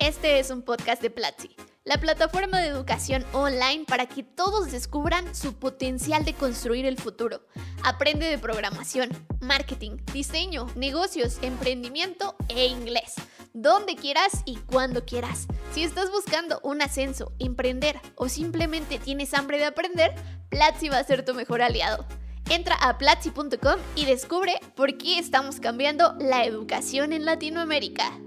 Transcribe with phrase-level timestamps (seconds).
[0.00, 1.54] Este es un podcast de Platzi,
[1.84, 7.42] la plataforma de educación online para que todos descubran su potencial de construir el futuro.
[7.84, 9.10] Aprende de programación,
[9.42, 13.12] marketing, diseño, negocios, emprendimiento e inglés,
[13.52, 15.46] donde quieras y cuando quieras.
[15.74, 20.14] Si estás buscando un ascenso, emprender o simplemente tienes hambre de aprender,
[20.48, 22.06] Platzi va a ser tu mejor aliado.
[22.48, 28.18] Entra a platzi.com y descubre por qué estamos cambiando la educación en Latinoamérica.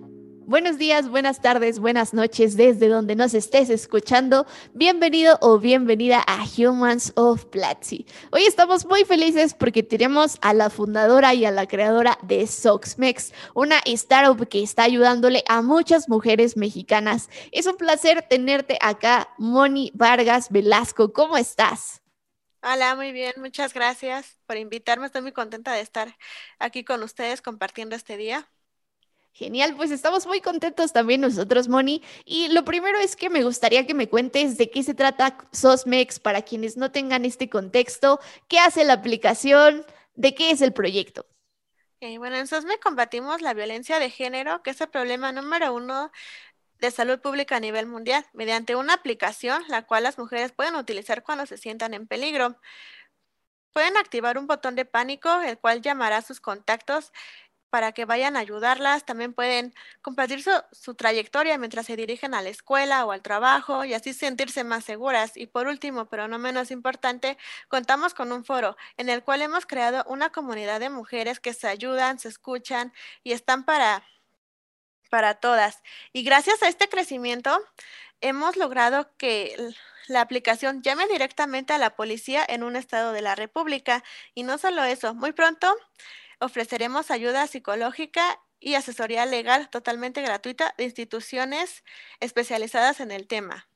[0.46, 4.46] Buenos días, buenas tardes, buenas noches desde donde nos estés escuchando.
[4.74, 8.06] Bienvenido o bienvenida a Humans of Platzi.
[8.30, 13.32] Hoy estamos muy felices porque tenemos a la fundadora y a la creadora de Soxmex,
[13.54, 17.30] una startup que está ayudándole a muchas mujeres mexicanas.
[17.54, 21.14] Es un placer tenerte acá, Moni Vargas Velasco.
[21.14, 22.02] ¿Cómo estás?
[22.62, 25.06] Hola, muy bien, muchas gracias por invitarme.
[25.06, 26.18] Estoy muy contenta de estar
[26.60, 28.50] aquí con ustedes compartiendo este día.
[29.34, 32.04] Genial, pues estamos muy contentos también nosotros, Moni.
[32.24, 36.20] Y lo primero es que me gustaría que me cuentes de qué se trata Sosmex
[36.20, 41.26] para quienes no tengan este contexto, qué hace la aplicación, de qué es el proyecto.
[42.00, 46.12] bueno, en Sosmex combatimos la violencia de género, que es el problema número uno
[46.80, 51.24] de salud pública a nivel mundial, mediante una aplicación la cual las mujeres pueden utilizar
[51.24, 52.60] cuando se sientan en peligro.
[53.72, 57.12] Pueden activar un botón de pánico, el cual llamará a sus contactos
[57.74, 59.04] para que vayan a ayudarlas.
[59.04, 63.96] También pueden compartir su, trayectoria mientras se dirigen a la escuela o al trabajo y
[63.96, 65.36] así sentirse más seguras.
[65.36, 67.36] Y por último, pero no menos importante,
[67.70, 71.68] contamos con un foro en el cual hemos creado una comunidad de mujeres que se
[71.68, 72.94] ayudan, se escuchan
[73.24, 74.04] y están para
[75.10, 75.82] para todas.
[76.12, 77.60] Y gracias a este crecimiento
[78.22, 79.56] hemos logrado que
[80.08, 84.04] la aplicación llame directamente a la policía en un estado de la República.
[84.36, 85.76] Y no solo eso, muy pronto
[86.40, 91.84] ofreceremos ayuda psicológica y asesoría legal totalmente gratuita de instituciones
[92.20, 93.68] especializadas en el tema.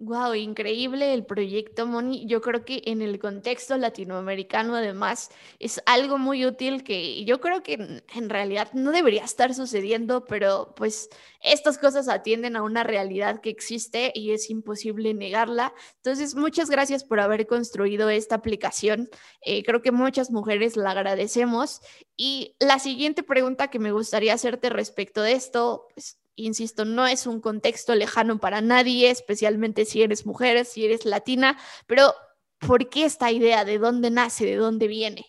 [0.00, 2.24] Wow, increíble el proyecto, Moni.
[2.28, 5.28] Yo creo que en el contexto latinoamericano, además,
[5.58, 7.72] es algo muy útil que yo creo que
[8.14, 11.08] en realidad no debería estar sucediendo, pero pues
[11.42, 15.74] estas cosas atienden a una realidad que existe y es imposible negarla.
[15.96, 19.08] Entonces, muchas gracias por haber construido esta aplicación.
[19.42, 21.80] Eh, creo que muchas mujeres la agradecemos.
[22.16, 27.26] Y la siguiente pregunta que me gustaría hacerte respecto de esto, pues insisto, no es
[27.26, 32.14] un contexto lejano para nadie, especialmente si eres mujer, si eres latina, pero
[32.58, 33.64] ¿por qué esta idea?
[33.64, 34.44] ¿De dónde nace?
[34.44, 35.26] ¿De dónde viene?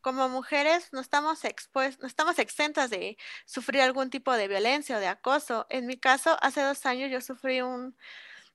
[0.00, 1.40] Como mujeres no estamos,
[1.74, 5.66] no estamos exentas de sufrir algún tipo de violencia o de acoso.
[5.70, 7.96] En mi caso, hace dos años yo sufrí un,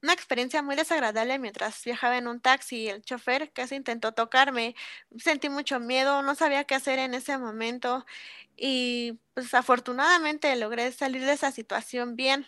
[0.05, 2.87] una experiencia muy desagradable mientras viajaba en un taxi.
[2.89, 4.75] El chofer casi intentó tocarme.
[5.17, 8.05] Sentí mucho miedo, no sabía qué hacer en ese momento
[8.55, 12.45] y pues afortunadamente logré salir de esa situación bien.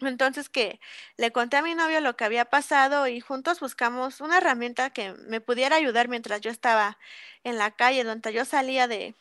[0.00, 0.80] Entonces que
[1.16, 5.12] le conté a mi novio lo que había pasado y juntos buscamos una herramienta que
[5.28, 6.98] me pudiera ayudar mientras yo estaba
[7.44, 9.14] en la calle, donde yo salía de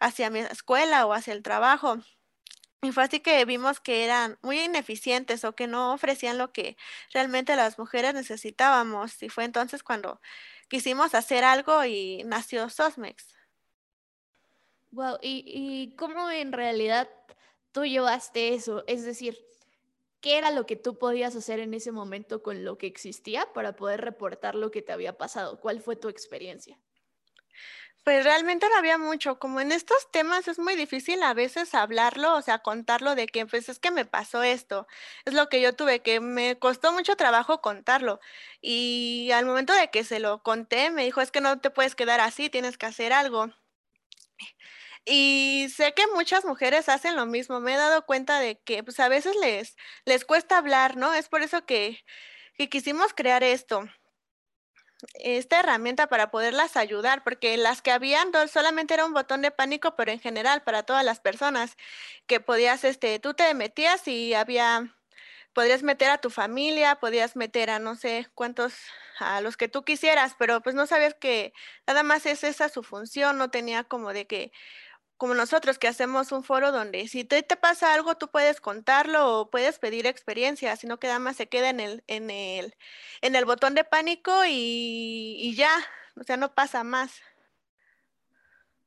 [0.00, 1.98] hacia mi escuela o hacia el trabajo.
[2.86, 6.76] Y fue así que vimos que eran muy ineficientes o que no ofrecían lo que
[7.12, 9.20] realmente las mujeres necesitábamos.
[9.24, 10.20] Y fue entonces cuando
[10.68, 13.34] quisimos hacer algo y nació Sosmex.
[14.92, 17.10] Wow, ¿y, y cómo en realidad
[17.72, 18.84] tú llevaste eso?
[18.86, 19.36] Es decir,
[20.20, 23.74] ¿qué era lo que tú podías hacer en ese momento con lo que existía para
[23.74, 25.58] poder reportar lo que te había pasado?
[25.58, 26.78] ¿Cuál fue tu experiencia?
[28.06, 32.36] Pues realmente no había mucho, como en estos temas es muy difícil a veces hablarlo,
[32.36, 34.86] o sea, contarlo de que pues es que me pasó esto,
[35.24, 38.20] es lo que yo tuve, que me costó mucho trabajo contarlo.
[38.60, 41.96] Y al momento de que se lo conté, me dijo, es que no te puedes
[41.96, 43.50] quedar así, tienes que hacer algo.
[45.04, 48.98] Y sé que muchas mujeres hacen lo mismo, me he dado cuenta de que pues
[49.00, 51.14] a veces les, les cuesta hablar, ¿no?
[51.14, 52.04] Es por eso que,
[52.58, 53.84] que quisimos crear esto
[55.14, 59.94] esta herramienta para poderlas ayudar, porque las que habían solamente era un botón de pánico,
[59.96, 61.76] pero en general para todas las personas
[62.26, 64.94] que podías, este, tú te metías y había,
[65.52, 68.74] podrías meter a tu familia, podías meter a no sé cuántos,
[69.18, 71.52] a los que tú quisieras, pero pues no sabías que
[71.86, 74.52] nada más es esa su función, no tenía como de que
[75.16, 79.40] como nosotros que hacemos un foro donde si te, te pasa algo tú puedes contarlo
[79.40, 82.74] o puedes pedir experiencia, sino que nada más se queda en el, en el,
[83.22, 85.72] en el botón de pánico y, y ya,
[86.20, 87.20] o sea, no pasa más.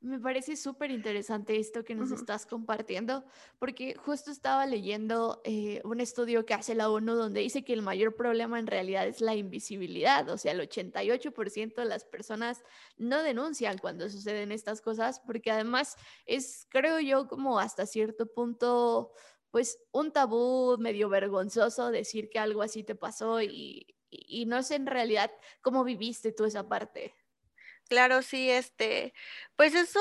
[0.02, 3.22] Me parece súper interesante esto que nos estás compartiendo,
[3.58, 7.82] porque justo estaba leyendo eh, un estudio que hace la ONU donde dice que el
[7.82, 12.62] mayor problema en realidad es la invisibilidad, o sea, el 88% de las personas
[12.96, 19.12] no denuncian cuando suceden estas cosas, porque además es, creo yo, como hasta cierto punto,
[19.50, 24.76] pues un tabú medio vergonzoso decir que algo así te pasó y, y no sé
[24.76, 25.30] en realidad
[25.60, 27.19] cómo viviste tú esa parte.
[27.90, 29.12] Claro, sí, este,
[29.56, 29.98] pues eso,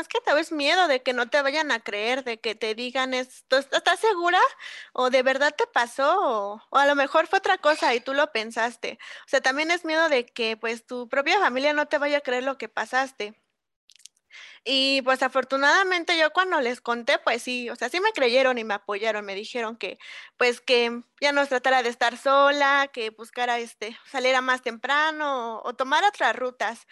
[0.00, 2.74] es que te ves miedo de que no te vayan a creer, de que te
[2.74, 4.38] digan esto, ¿estás segura?
[4.94, 6.18] ¿O de verdad te pasó?
[6.18, 8.98] O, o, a lo mejor fue otra cosa y tú lo pensaste.
[9.26, 12.20] O sea, también es miedo de que pues tu propia familia no te vaya a
[12.22, 13.34] creer lo que pasaste.
[14.64, 18.64] Y pues afortunadamente yo cuando les conté, pues sí, o sea, sí me creyeron y
[18.64, 19.98] me apoyaron, me dijeron que
[20.36, 25.74] pues que ya no tratara de estar sola, que buscara este, saliera más temprano o,
[25.74, 26.86] tomar otras rutas.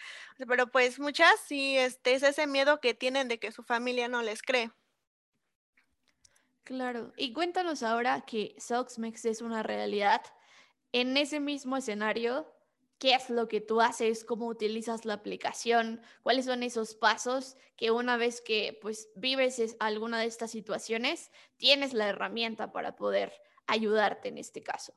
[0.47, 4.21] Pero pues muchas sí, este, es ese miedo que tienen de que su familia no
[4.21, 4.71] les cree.
[6.63, 10.21] Claro, y cuéntanos ahora que Soxmex es una realidad.
[10.91, 12.47] En ese mismo escenario,
[12.99, 17.91] qué es lo que tú haces, cómo utilizas la aplicación, cuáles son esos pasos que
[17.91, 23.33] una vez que pues vives alguna de estas situaciones, tienes la herramienta para poder
[23.67, 24.93] ayudarte en este caso.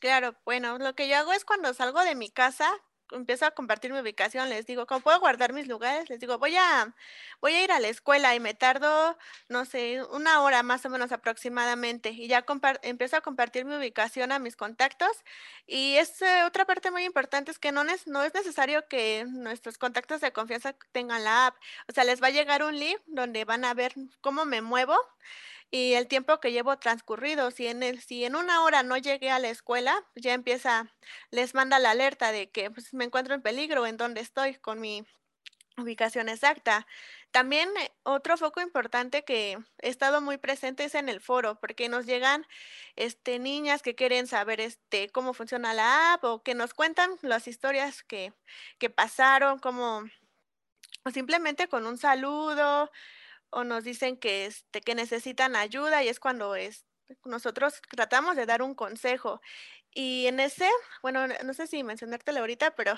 [0.00, 2.70] Claro, bueno, lo que yo hago es cuando salgo de mi casa,
[3.12, 6.08] empiezo a compartir mi ubicación, les digo, ¿cómo puedo guardar mis lugares?
[6.08, 6.94] Les digo, voy a,
[7.40, 9.16] voy a ir a la escuela y me tardo,
[9.48, 12.10] no sé, una hora más o menos aproximadamente.
[12.10, 12.44] Y ya
[12.82, 15.10] empiezo a compartir mi ubicación a mis contactos.
[15.66, 19.78] Y es eh, otra parte muy importante es que no, no es necesario que nuestros
[19.78, 21.56] contactos de confianza tengan la app.
[21.88, 24.96] O sea, les va a llegar un link donde van a ver cómo me muevo
[25.70, 27.50] y el tiempo que llevo transcurrido.
[27.50, 30.92] Si en, una hora no llegué a la escuela, ya empieza,
[31.30, 34.80] les manda la alerta de que pues, me encuentro en peligro, en donde estoy con
[34.80, 35.04] mi
[35.76, 36.86] ubicación exacta.
[37.30, 41.88] También eh, otro foco importante que he estado muy presente es en el foro, porque
[41.88, 42.46] nos llegan
[42.96, 47.46] este, niñas que quieren saber este, cómo funciona la app o que nos cuentan las
[47.46, 48.32] historias que,
[48.78, 50.04] que pasaron, como
[51.12, 52.90] simplemente con un saludo,
[53.50, 56.84] o nos dicen que, este, que necesitan ayuda y es cuando es,
[57.24, 59.40] nosotros tratamos de dar un consejo.
[59.94, 60.68] Y en ese,
[61.02, 62.94] bueno, no sé si mencionártelo ahorita, pero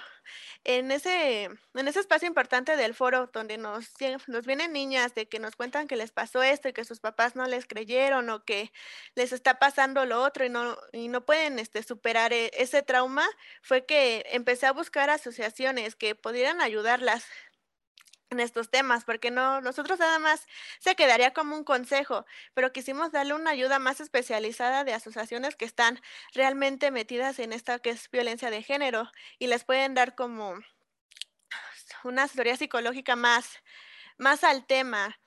[0.65, 3.95] en ese, en ese espacio importante del foro donde nos,
[4.27, 7.37] nos vienen niñas de que nos cuentan que les pasó esto y que sus papás
[7.37, 8.73] no les creyeron o que
[9.15, 13.27] les está pasando lo otro y no, y no pueden este, superar e, ese trauma,
[13.63, 17.25] fue que empecé a buscar asociaciones que pudieran ayudarlas
[18.31, 20.47] en estos temas, porque no, nosotros nada más
[20.79, 22.25] se quedaría como un consejo,
[22.55, 26.01] pero quisimos darle una ayuda más especializada de asociaciones que están
[26.33, 30.59] realmente metidas en esta que es violencia de género y les pueden dar como
[32.05, 33.59] una asesoría psicológica más,
[34.17, 35.19] más al tema.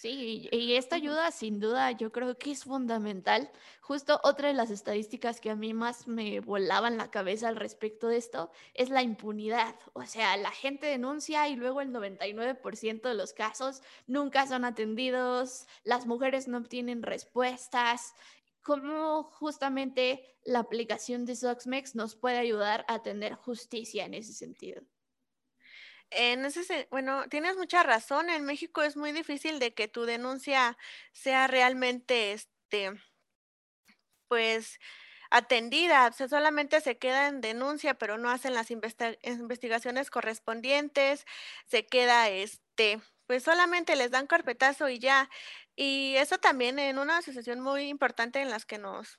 [0.00, 3.50] Sí, y esta ayuda sin duda yo creo que es fundamental.
[3.82, 8.08] Justo otra de las estadísticas que a mí más me volaban la cabeza al respecto
[8.08, 9.74] de esto es la impunidad.
[9.92, 15.66] O sea, la gente denuncia y luego el 99% de los casos nunca son atendidos,
[15.84, 18.14] las mujeres no obtienen respuestas.
[18.62, 24.80] ¿Cómo justamente la aplicación de Soxmex nos puede ayudar a tener justicia en ese sentido?
[26.10, 28.30] En ese, bueno, tienes mucha razón.
[28.30, 30.76] En México es muy difícil de que tu denuncia
[31.12, 32.92] sea realmente, este,
[34.28, 34.78] pues,
[35.30, 36.12] atendida.
[36.12, 41.26] Solamente se queda en denuncia, pero no hacen las investigaciones correspondientes.
[41.66, 45.30] Se queda, este, pues solamente les dan carpetazo y ya.
[45.76, 49.16] Y eso también en una asociación muy importante en las que nos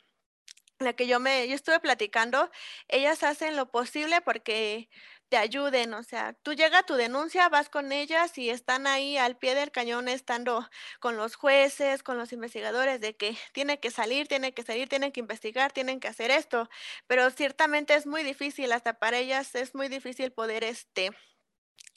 [0.79, 2.50] la que yo me yo estuve platicando,
[2.88, 4.89] ellas hacen lo posible porque
[5.31, 9.38] te ayuden, o sea, tú llega tu denuncia, vas con ellas y están ahí al
[9.38, 10.69] pie del cañón estando
[11.00, 15.13] con los jueces, con los investigadores de que tiene que salir, tiene que salir, tienen
[15.13, 16.69] que investigar, tienen que hacer esto,
[17.07, 21.11] pero ciertamente es muy difícil, hasta para ellas es muy difícil poder este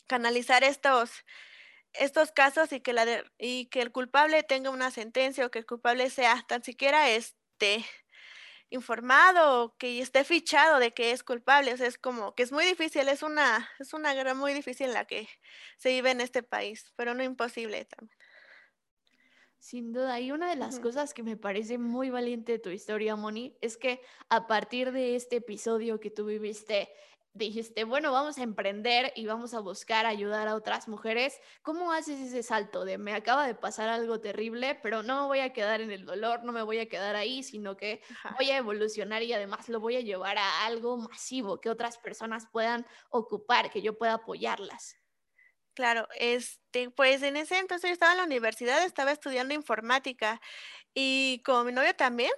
[0.06, 1.10] canalizar estos
[1.92, 5.66] estos casos y que la y que el culpable tenga una sentencia o que el
[5.66, 7.84] culpable sea tan siquiera este
[8.70, 11.72] informado que esté fichado de que es culpable.
[11.72, 14.88] O sea, es como que es muy difícil, es una, es una guerra muy difícil
[14.88, 15.28] en la que
[15.76, 18.16] se vive en este país, pero no imposible también.
[19.58, 23.16] Sin duda, y una de las cosas que me parece muy valiente de tu historia,
[23.16, 26.90] Moni, es que a partir de este episodio que tú viviste
[27.34, 32.20] dijiste, bueno, vamos a emprender y vamos a buscar ayudar a otras mujeres, ¿cómo haces
[32.20, 35.80] ese salto de me acaba de pasar algo terrible, pero no me voy a quedar
[35.80, 38.02] en el dolor, no me voy a quedar ahí, sino que
[38.38, 42.46] voy a evolucionar y además lo voy a llevar a algo masivo que otras personas
[42.52, 44.96] puedan ocupar, que yo pueda apoyarlas?
[45.74, 50.40] Claro, este, pues en ese entonces yo estaba en la universidad, estaba estudiando informática
[50.94, 52.30] y como mi novio también,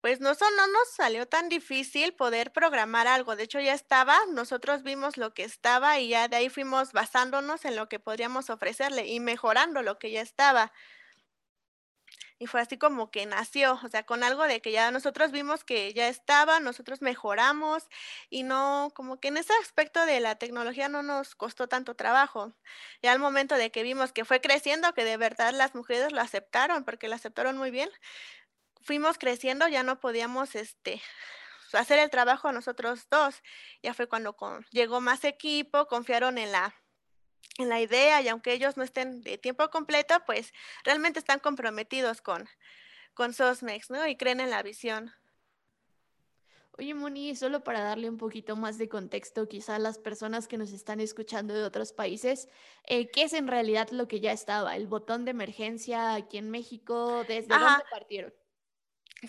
[0.00, 3.36] pues no, no nos salió tan difícil poder programar algo.
[3.36, 7.64] De hecho, ya estaba, nosotros vimos lo que estaba y ya de ahí fuimos basándonos
[7.64, 10.72] en lo que podríamos ofrecerle y mejorando lo que ya estaba.
[12.40, 15.64] Y fue así como que nació, o sea, con algo de que ya nosotros vimos
[15.64, 17.88] que ya estaba, nosotros mejoramos
[18.30, 22.54] y no, como que en ese aspecto de la tecnología no nos costó tanto trabajo.
[23.02, 26.20] Ya al momento de que vimos que fue creciendo, que de verdad las mujeres lo
[26.20, 27.90] aceptaron, porque lo aceptaron muy bien,
[28.88, 31.02] fuimos creciendo, ya no podíamos, este,
[31.74, 33.42] hacer el trabajo nosotros dos.
[33.82, 34.34] Ya fue cuando
[34.70, 36.74] llegó más equipo, confiaron en la
[37.58, 40.52] en la idea y aunque ellos no estén de tiempo completo, pues
[40.84, 42.48] realmente están comprometidos con,
[43.14, 44.06] con Sosmex, ¿no?
[44.06, 45.12] Y creen en la visión.
[46.78, 50.56] Oye, Moni, solo para darle un poquito más de contexto, quizá a las personas que
[50.56, 52.48] nos están escuchando de otros países,
[52.84, 54.76] eh, ¿qué es en realidad lo que ya estaba?
[54.76, 57.24] ¿El botón de emergencia aquí en México?
[57.26, 58.32] ¿Desde dónde partieron?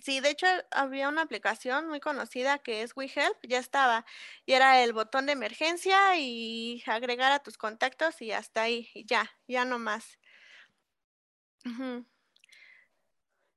[0.03, 4.05] Sí, de hecho había una aplicación muy conocida que es WeHelp, ya estaba,
[4.45, 9.05] y era el botón de emergencia y agregar a tus contactos y hasta ahí, y
[9.05, 10.19] ya, ya no más.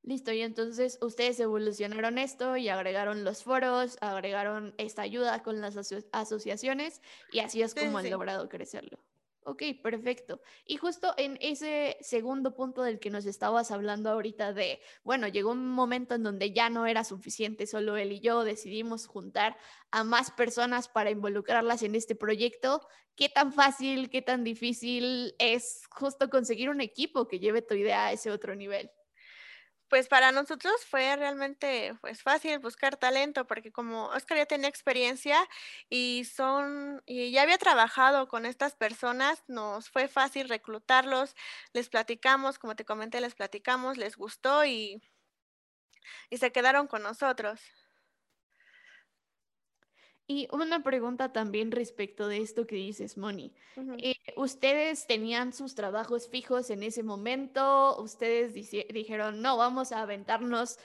[0.04, 5.76] Listo, y entonces ustedes evolucionaron esto y agregaron los foros, agregaron esta ayuda con las
[6.12, 8.98] asociaciones y así es como han logrado crecerlo.
[9.44, 10.40] Ok, perfecto.
[10.64, 15.50] Y justo en ese segundo punto del que nos estabas hablando ahorita de, bueno, llegó
[15.50, 19.56] un momento en donde ya no era suficiente, solo él y yo decidimos juntar
[19.90, 22.86] a más personas para involucrarlas en este proyecto.
[23.16, 28.06] ¿Qué tan fácil, qué tan difícil es justo conseguir un equipo que lleve tu idea
[28.06, 28.92] a ese otro nivel?
[29.92, 35.36] Pues para nosotros fue realmente pues fácil buscar talento porque como Oscar ya tenía experiencia
[35.90, 41.34] y son y ya había trabajado con estas personas, nos fue fácil reclutarlos,
[41.74, 45.02] les platicamos, como te comenté, les platicamos, les gustó y
[46.30, 47.60] y se quedaron con nosotros.
[50.32, 53.52] Y una pregunta también respecto de esto que dices, Moni.
[53.98, 58.00] Eh, ¿Ustedes tenían sus trabajos fijos en ese momento?
[58.00, 60.78] ¿Ustedes dijeron, no, vamos a aventarnos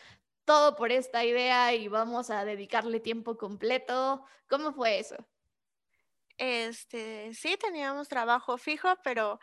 [0.44, 4.26] todo por esta idea y vamos a dedicarle tiempo completo?
[4.50, 5.16] ¿Cómo fue eso?
[6.38, 9.40] Este, sí, teníamos trabajo fijo, pero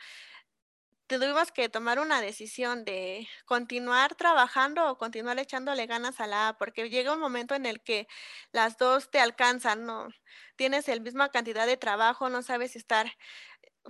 [1.06, 6.58] tuvimos que tomar una decisión de continuar trabajando o continuar echándole ganas a la A,
[6.58, 8.08] porque llega un momento en el que
[8.52, 10.08] las dos te alcanzan, ¿no?
[10.56, 13.12] Tienes el misma cantidad de trabajo, no sabes estar,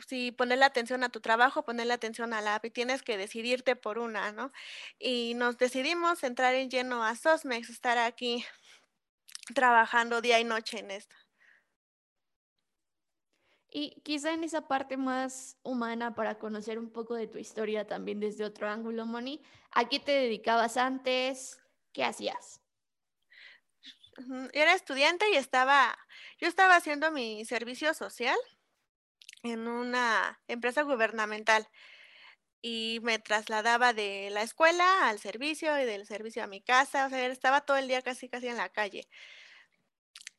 [0.06, 3.76] si ponerle atención a tu trabajo, ponerle atención a la app y tienes que decidirte
[3.76, 4.52] por una, ¿no?
[4.98, 8.44] Y nos decidimos entrar en lleno a Sosmex, estar aquí
[9.54, 11.23] trabajando día y noche en esto.
[13.76, 18.20] Y quizá en esa parte más humana para conocer un poco de tu historia también
[18.20, 21.58] desde otro ángulo, Moni, ¿a qué te dedicabas antes?
[21.92, 22.60] ¿Qué hacías?
[24.52, 25.98] Era estudiante y estaba,
[26.38, 28.36] yo estaba haciendo mi servicio social
[29.42, 31.66] en una empresa gubernamental
[32.62, 37.08] y me trasladaba de la escuela al servicio y del servicio a mi casa, o
[37.08, 39.08] sea, estaba todo el día casi casi en la calle.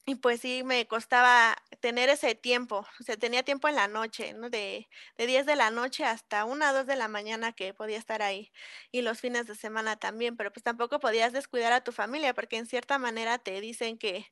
[0.07, 4.33] Y pues sí, me costaba tener ese tiempo, o sea, tenía tiempo en la noche,
[4.33, 4.51] ¿no?
[4.51, 7.97] De, de 10 de la noche hasta 1 o 2 de la mañana que podía
[7.97, 8.51] estar ahí,
[8.91, 12.57] y los fines de semana también, pero pues tampoco podías descuidar a tu familia, porque
[12.57, 14.27] en cierta manera te dicen que,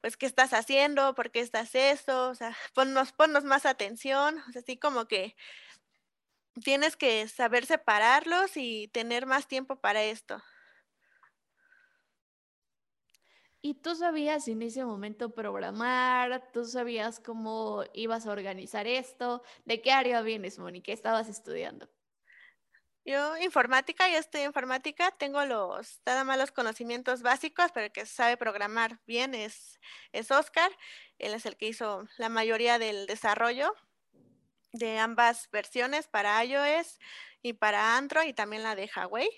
[0.00, 1.14] pues, ¿qué estás haciendo?
[1.14, 2.30] ¿Por qué estás eso?
[2.30, 5.36] O sea, ponnos, ponnos más atención, o sea, así como que
[6.64, 10.42] tienes que saber separarlos y tener más tiempo para esto.
[13.66, 16.52] ¿Y tú sabías en ese momento programar?
[16.52, 19.42] ¿Tú sabías cómo ibas a organizar esto?
[19.64, 20.58] ¿De qué área vienes?
[20.84, 21.88] ¿Qué estabas estudiando?
[23.06, 28.04] Yo informática, yo estoy informática, tengo los, nada más los conocimientos básicos, pero el que
[28.04, 29.80] sabe programar bien es,
[30.12, 30.70] es Oscar.
[31.18, 33.72] Él es el que hizo la mayoría del desarrollo
[34.72, 36.98] de ambas versiones para iOS
[37.40, 39.30] y para Android y también la de Huawei.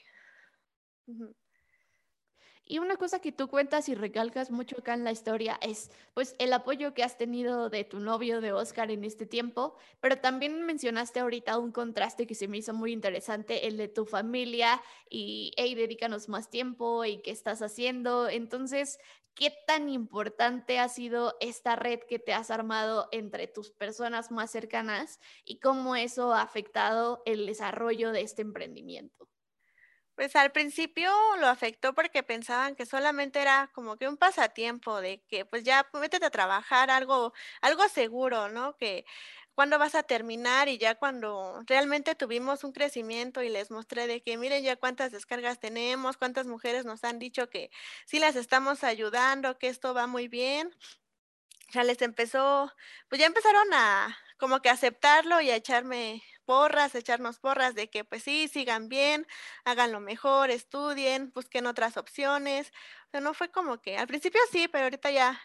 [2.69, 6.35] Y una cosa que tú cuentas y recalcas mucho acá en la historia es pues
[6.41, 10.67] el apoyo que has tenido de tu novio de Oscar en este tiempo, pero también
[10.67, 15.53] mencionaste ahorita un contraste que se me hizo muy interesante, el de tu familia y
[15.57, 18.29] hey, dedícanos más tiempo y qué estás haciendo.
[18.29, 18.99] Entonces,
[19.37, 24.51] ¿qué tan importante ha sido esta red que te has armado entre tus personas más
[24.51, 29.29] cercanas y cómo eso ha afectado el desarrollo de este emprendimiento?
[30.17, 35.23] Pues al principio lo afectó porque pensaban que solamente era como que un pasatiempo de
[35.29, 38.79] que pues ya métete a trabajar algo algo seguro, ¿no?
[38.79, 39.05] Que
[39.55, 40.69] ¿cuándo vas a terminar?
[40.69, 45.13] Y ya cuando realmente tuvimos un crecimiento y les mostré de que miren ya cuántas
[45.13, 47.71] descargas tenemos, cuántas mujeres nos han dicho que
[48.07, 50.75] sí las estamos ayudando, que esto va muy bien.
[51.73, 52.73] Ya les empezó,
[53.09, 58.05] pues ya empezaron a como que aceptarlo y a echarme porras, echarnos porras de que
[58.05, 59.27] pues sí, sigan bien,
[59.65, 62.73] hagan lo mejor, estudien, busquen otras opciones.
[63.09, 65.39] O sea, no fue como que al principio sí, pero ahorita ya,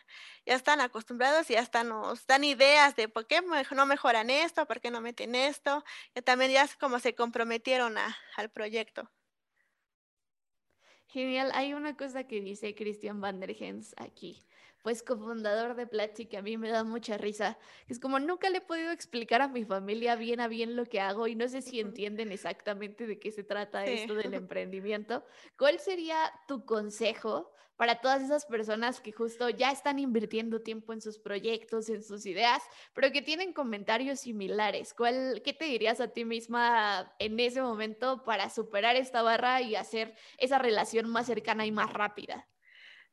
[0.46, 4.80] ya están acostumbrados y hasta nos dan ideas de por qué no mejoran esto, por
[4.80, 5.84] qué no meten esto.
[6.16, 9.12] Y también ya como se comprometieron a, al proyecto.
[11.08, 11.52] Genial.
[11.54, 14.46] Hay una cosa que dice Christian Van der Hens aquí
[14.82, 17.58] pues cofundador de Platzi, que a mí me da mucha risa.
[17.88, 21.00] Es como nunca le he podido explicar a mi familia bien a bien lo que
[21.00, 25.24] hago y no sé si entienden exactamente de qué se trata esto del emprendimiento.
[25.58, 31.02] ¿Cuál sería tu consejo para todas esas personas que justo ya están invirtiendo tiempo en
[31.02, 32.62] sus proyectos, en sus ideas,
[32.94, 34.94] pero que tienen comentarios similares?
[34.94, 39.76] ¿Cuál, ¿Qué te dirías a ti misma en ese momento para superar esta barra y
[39.76, 42.48] hacer esa relación más cercana y más rápida?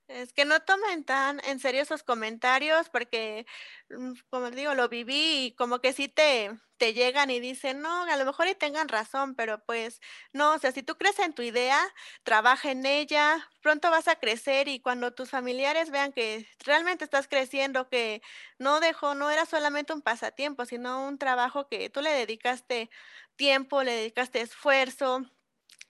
[0.09, 3.45] Es que no tomen tan en serio esos comentarios porque,
[3.91, 8.05] mm, como digo, lo viví y como que sí te, te llegan y dicen, no,
[8.05, 10.01] a lo mejor y tengan razón, pero pues
[10.33, 11.79] no, o sea, si tú crees en tu idea,
[12.23, 17.29] trabaja en ella, pronto vas a crecer y cuando tus familiares vean que realmente estás
[17.29, 18.23] creciendo, que
[18.59, 22.89] no dejó, no era solamente un pasatiempo, sino un trabajo que tú le dedicaste
[23.37, 25.21] tiempo, le dedicaste esfuerzo,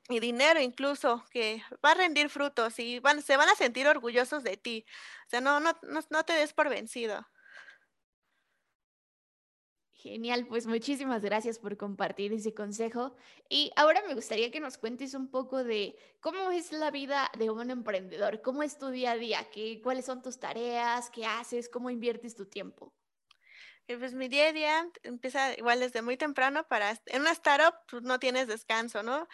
[0.08, 4.42] y dinero incluso, que va a rendir frutos y van, se van a sentir orgullosos
[4.42, 4.86] de ti.
[5.26, 7.26] O sea, no, no, no, te des por vencido.
[9.92, 13.16] Genial, pues muchísimas gracias por compartir ese consejo.
[13.50, 17.50] Y ahora me gustaría que nos cuentes un poco de cómo es la vida de
[17.50, 21.68] un emprendedor, cómo es tu día a día, ¿Qué, cuáles son tus tareas, qué haces,
[21.68, 22.94] cómo inviertes tu tiempo.
[23.88, 27.74] Eh, pues mi día a día empieza igual desde muy temprano para, en una startup
[27.90, 29.26] pues no tienes descanso, ¿no?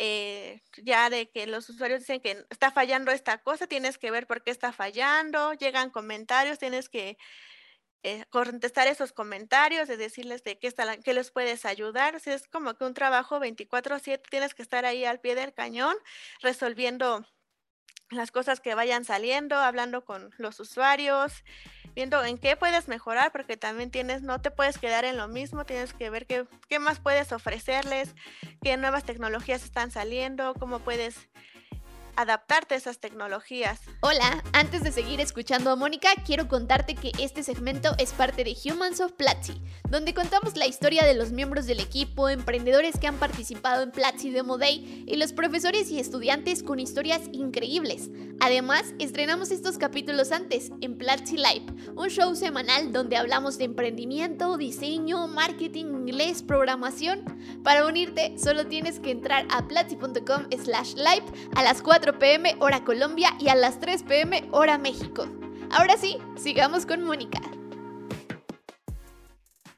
[0.00, 4.28] Eh, ya de que los usuarios dicen que está fallando esta cosa, tienes que ver
[4.28, 7.18] por qué está fallando, llegan comentarios, tienes que
[8.04, 12.14] eh, contestar esos comentarios, de decirles de qué, está qué les puedes ayudar.
[12.14, 15.96] es como que un trabajo 24/7, tienes que estar ahí al pie del cañón
[16.42, 17.26] resolviendo
[18.10, 21.42] las cosas que vayan saliendo, hablando con los usuarios,
[21.94, 25.64] viendo en qué puedes mejorar, porque también tienes, no te puedes quedar en lo mismo,
[25.64, 28.14] tienes que ver qué, qué más puedes ofrecerles,
[28.62, 31.28] qué nuevas tecnologías están saliendo, cómo puedes
[32.18, 33.80] adaptarte a esas tecnologías.
[34.00, 38.56] Hola, antes de seguir escuchando a Mónica, quiero contarte que este segmento es parte de
[38.64, 43.18] Humans of Platzi, donde contamos la historia de los miembros del equipo, emprendedores que han
[43.18, 48.10] participado en Platzi Demo Day y los profesores y estudiantes con historias increíbles.
[48.40, 54.56] Además, estrenamos estos capítulos antes en Platzi Live, un show semanal donde hablamos de emprendimiento,
[54.56, 57.24] diseño, marketing, inglés, programación.
[57.62, 62.84] Para unirte, solo tienes que entrar a platzi.com slash live a las 4 pm hora
[62.84, 65.28] Colombia y a las 3 pm hora México.
[65.70, 67.38] Ahora sí, sigamos con Mónica.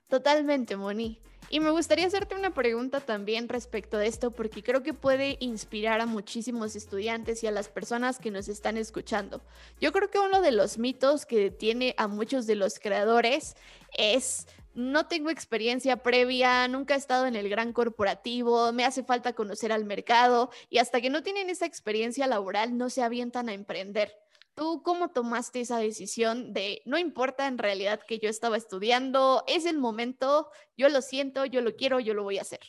[0.09, 1.21] Totalmente, Moni.
[1.49, 6.01] Y me gustaría hacerte una pregunta también respecto de esto, porque creo que puede inspirar
[6.01, 9.43] a muchísimos estudiantes y a las personas que nos están escuchando.
[9.81, 13.57] Yo creo que uno de los mitos que detiene a muchos de los creadores
[13.99, 19.33] es no tengo experiencia previa, nunca he estado en el gran corporativo, me hace falta
[19.33, 23.55] conocer al mercado y hasta que no tienen esa experiencia laboral no se avientan a
[23.55, 24.15] emprender.
[24.55, 29.65] ¿Tú cómo tomaste esa decisión de no importa en realidad que yo estaba estudiando, es
[29.65, 32.61] el momento, yo lo siento, yo lo quiero, yo lo voy a hacer?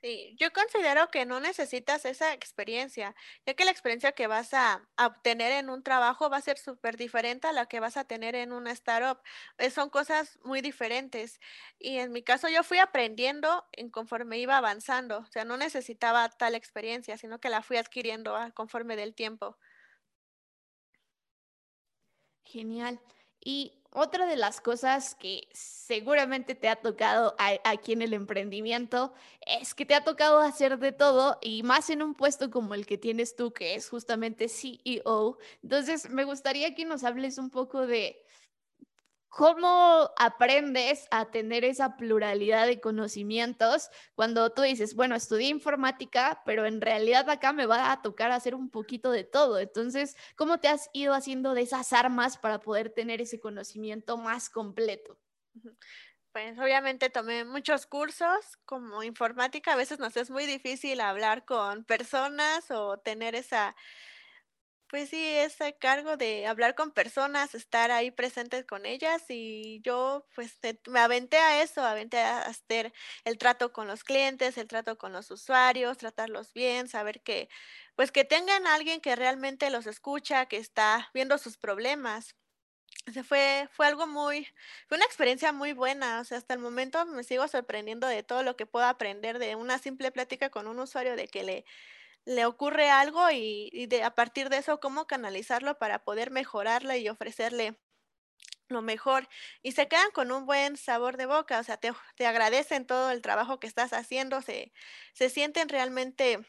[0.00, 4.86] Sí, yo considero que no necesitas esa experiencia, ya que la experiencia que vas a,
[4.96, 8.36] obtener en un trabajo va a ser súper diferente a la que vas a tener
[8.36, 9.20] en una startup.
[9.58, 11.40] Eh, son cosas muy diferentes.
[11.80, 16.28] Y en mi caso yo fui aprendiendo en conforme iba avanzando, o sea, no necesitaba
[16.28, 19.58] tal experiencia, sino que la fui adquiriendo ah, conforme del tiempo.
[22.44, 23.00] Genial.
[23.40, 29.12] Y otra de las cosas que seguramente te ha tocado aquí en el emprendimiento
[29.46, 32.86] es que te ha tocado hacer de todo y más en un puesto como el
[32.86, 35.38] que tienes tú, que es justamente CEO.
[35.62, 38.22] Entonces, me gustaría que nos hables un poco de
[39.28, 46.64] ¿Cómo aprendes a tener esa pluralidad de conocimientos cuando tú dices, bueno, estudié informática, pero
[46.66, 49.58] en realidad acá me va a tocar hacer un poquito de todo?
[49.58, 54.48] Entonces, ¿cómo te has ido haciendo de esas armas para poder tener ese conocimiento más
[54.48, 55.18] completo?
[56.32, 61.84] Pues obviamente tomé muchos cursos como informática, a veces nos es muy difícil hablar con
[61.84, 63.74] personas o tener esa
[64.90, 70.26] Pues sí, ese cargo de hablar con personas, estar ahí presentes con ellas y yo
[70.34, 74.96] pues me aventé a eso, aventé a hacer el trato con los clientes, el trato
[74.96, 77.50] con los usuarios, tratarlos bien, saber que,
[77.96, 82.34] pues que tengan a alguien que realmente los escucha, que está viendo sus problemas.
[83.18, 84.46] O fue fue algo muy
[84.88, 88.42] fue una experiencia muy buena, o sea, hasta el momento me sigo sorprendiendo de todo
[88.44, 91.64] lo que puedo aprender de una simple plática con un usuario, de que le
[92.28, 96.96] le ocurre algo y y de a partir de eso, cómo canalizarlo para poder mejorarla
[96.98, 97.78] y ofrecerle
[98.68, 99.28] lo mejor.
[99.62, 103.10] Y se quedan con un buen sabor de boca, o sea, te te agradecen todo
[103.10, 104.72] el trabajo que estás haciendo, se
[105.14, 106.40] se sienten realmente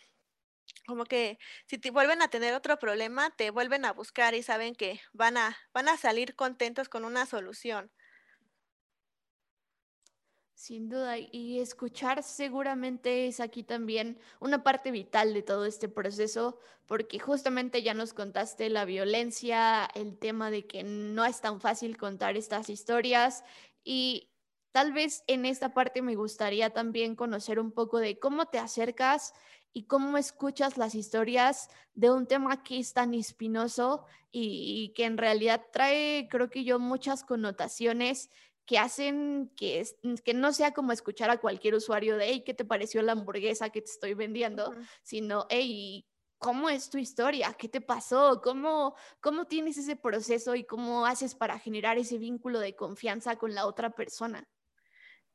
[0.88, 4.76] como que si te vuelven a tener otro problema, te vuelven a buscar y saben
[4.76, 7.92] que van a van a salir contentos con una solución.
[10.60, 16.60] Sin duda, y escuchar seguramente es aquí también una parte vital de todo este proceso,
[16.86, 21.96] porque justamente ya nos contaste la violencia, el tema de que no es tan fácil
[21.96, 23.46] contar estas historias
[23.86, 24.34] y
[24.72, 29.34] tal vez en esta parte me gustaría también conocer un poco de cómo te acercas
[29.72, 35.06] y cómo escuchas las historias de un tema que es tan espinoso y, y que
[35.06, 38.30] en realidad trae, creo que yo, muchas connotaciones
[38.70, 42.54] que hacen que, es- que no sea como escuchar a cualquier usuario de, hey, ¿qué
[42.54, 44.76] te pareció la hamburguesa que te estoy vendiendo?
[45.04, 47.54] Sino, hey, ¿cómo es tu historia?
[47.58, 48.42] ¿Qué te pasó?
[48.44, 53.56] ¿Cómo, cómo tienes ese proceso y cómo haces para generar ese vínculo de confianza con
[53.56, 54.48] la otra persona?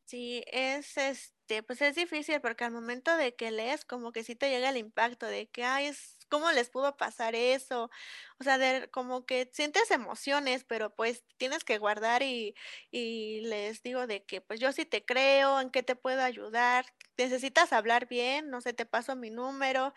[0.06, 4.36] Sí, es, este, pues es difícil porque al momento de que lees como que sí
[4.36, 7.90] te llega el impacto de que, ay, es, ¿cómo les pudo pasar eso?
[8.40, 8.58] O sea,
[8.90, 12.54] como que sientes emociones, pero pues tienes que guardar y,
[12.90, 16.86] y les digo de que pues yo sí te creo, en qué te puedo ayudar,
[17.16, 19.94] necesitas hablar bien, no sé, te paso mi número,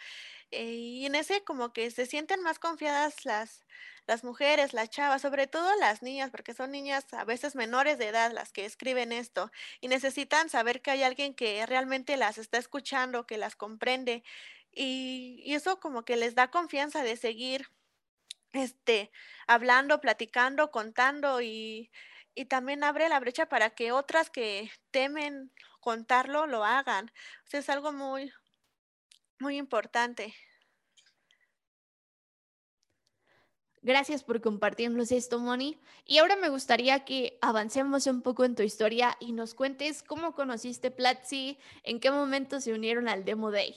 [0.52, 3.66] eh, y en ese como que se sienten más confiadas las
[4.08, 8.08] las mujeres, las chavas, sobre todo las niñas, porque son niñas a veces menores de
[8.08, 12.58] edad las que escriben esto, y necesitan saber que hay alguien que realmente las está
[12.58, 14.24] escuchando, que las comprende,
[14.78, 17.68] y eso como que les da confianza de seguir,
[18.54, 19.12] este,
[19.48, 21.92] hablando, platicando, contando, y
[22.50, 27.12] también abre la brecha para que otras que temen contarlo, lo hagan.
[27.52, 28.32] Es algo muy,
[29.40, 30.36] muy importante.
[33.82, 35.80] Gracias por compartirnos esto, Moni.
[36.04, 40.36] Y ahora me gustaría que avancemos un poco en tu historia y nos cuentes cómo
[40.36, 43.76] conociste Platzi, en qué momento se unieron al Demo Day.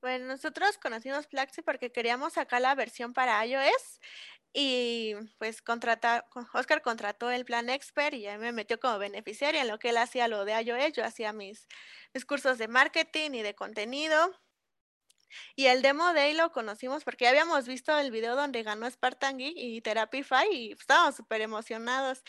[0.00, 4.00] Bueno, nosotros conocimos Plaxi porque queríamos sacar la versión para iOS
[4.52, 9.60] y pues contratar, con- Oscar contrató el plan Expert y ya me metió como beneficiaria
[9.62, 11.68] en lo que él hacía lo de iOS, yo hacía mis,
[12.14, 14.32] mis cursos de marketing y de contenido.
[15.56, 19.38] Y el Demo Day lo conocimos porque ya habíamos visto el video donde ganó Spartan
[19.38, 22.22] Geek y Therapify y estábamos súper emocionados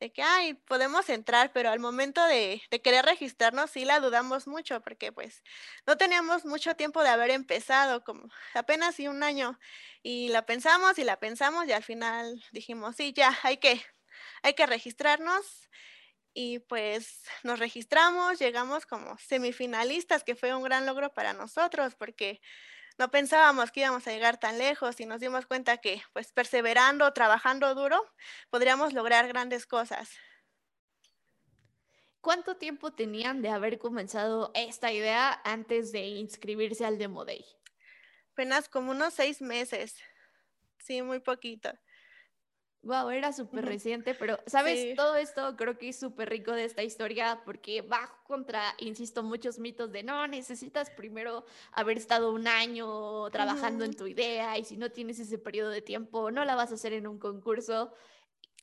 [0.00, 4.46] de que, ay, podemos entrar, pero al momento de, de querer registrarnos sí la dudamos
[4.46, 5.42] mucho porque pues
[5.86, 9.58] no teníamos mucho tiempo de haber empezado, como apenas sí un año,
[10.02, 13.82] y la pensamos y la pensamos y al final dijimos, sí, ya, hay que,
[14.42, 15.68] hay que registrarnos.
[16.40, 22.40] Y pues nos registramos, llegamos como semifinalistas, que fue un gran logro para nosotros, porque
[22.96, 27.12] no pensábamos que íbamos a llegar tan lejos y nos dimos cuenta que, pues, perseverando,
[27.12, 28.00] trabajando duro,
[28.50, 30.10] podríamos lograr grandes cosas.
[32.20, 37.44] ¿Cuánto tiempo tenían de haber comenzado esta idea antes de inscribirse al Demo Day?
[38.30, 39.96] Apenas como unos 6 meses,
[40.78, 41.72] sí, muy poquito.
[42.82, 44.80] Wow, era súper reciente, pero, ¿sabes?
[44.80, 49.22] Sí, Todo esto creo que es súper rico de esta historia porque va contra, insisto,
[49.24, 54.64] muchos mitos de no, necesitas primero haber estado un año trabajando en tu idea y
[54.64, 57.92] si no tienes ese periodo de tiempo, no la vas a hacer en un concurso.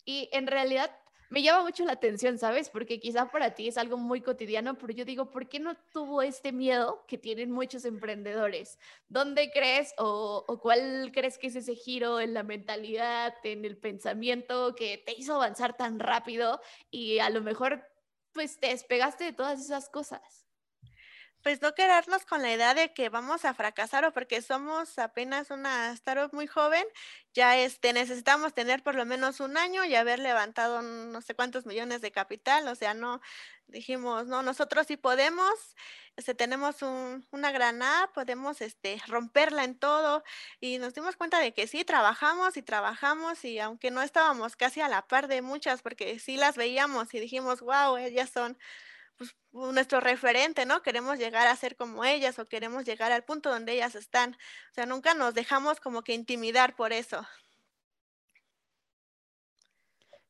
[0.06, 0.92] Y en realidad
[1.30, 2.70] me llama mucho la atención, ¿sabes?
[2.70, 6.22] Porque quizá para ti es algo muy cotidiano, pero yo digo, ¿por qué no tuvo
[6.22, 8.78] este miedo que tienen muchos emprendedores?
[9.08, 13.78] ¿Dónde crees o, o cuál crees que es ese giro en la mentalidad, en el
[13.78, 16.62] pensamiento que te hizo avanzar tan rápido
[16.92, 17.84] y a lo mejor
[18.34, 20.45] pues te despegaste de todas esas cosas?
[21.46, 25.52] Pues no quedarnos con la idea de que vamos a fracasar o porque somos apenas
[25.52, 26.84] una startup muy joven,
[27.36, 31.68] ya, este, necesitamos tener por lo menos un año y haber levantado no sé cuántos
[31.68, 33.22] millones de capital, o sea, no,
[33.68, 35.52] dijimos: "No, nosotros sí podemos,
[36.16, 40.24] este, tenemos un una gran app, podemos, este, romperla en todo",
[40.60, 44.82] y nos dimos cuenta de que sí, trabajamos y trabajamos, y aunque no estábamos casi
[44.82, 48.58] a la par de muchas, porque sí las veíamos y dijimos: "Guau, ellas son
[49.18, 50.82] pues, nuestro referente, ¿no?
[50.82, 54.34] Queremos llegar a ser como ellas o queremos llegar al punto donde ellas están.
[54.34, 57.26] O sea, nunca nos dejamos como que intimidar por eso.